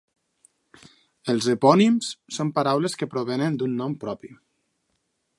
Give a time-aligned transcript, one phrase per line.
[1.33, 4.33] Els epònims són paraules que provenen d'un nom propi.